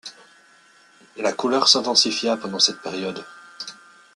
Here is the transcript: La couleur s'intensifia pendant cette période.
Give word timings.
La 1.15 1.31
couleur 1.31 1.67
s'intensifia 1.67 2.35
pendant 2.35 2.57
cette 2.57 2.81
période. 2.81 3.23